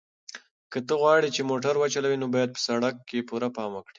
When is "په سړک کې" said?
2.53-3.25